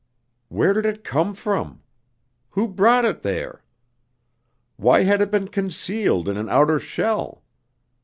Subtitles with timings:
[0.47, 1.83] Where did it come from?
[2.49, 3.63] Who brought it there?
[4.75, 7.43] Why had it been concealed in an outer shell?